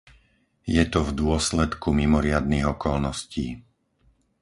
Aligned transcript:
Je 0.75 0.81
to 0.93 0.99
v 1.07 1.11
dôsledku 1.21 1.89
mimoriadnych 2.01 2.65
okolností. 2.75 3.47